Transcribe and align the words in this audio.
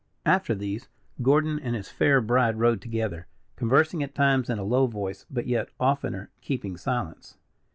After 0.25 0.55
these, 0.55 0.87
Gordon 1.21 1.59
and 1.59 1.75
his 1.75 1.89
fair 1.89 2.21
bride 2.21 2.57
rode 2.57 2.81
together, 2.81 3.27
conversing 3.55 4.01
at 4.01 4.15
times 4.15 4.49
in 4.49 4.57
a 4.57 4.63
low 4.63 4.87
voice, 4.87 5.27
but 5.29 5.45
yet 5.45 5.69
oftener 5.79 6.31
keeping 6.41 6.75
silence. 6.75 7.37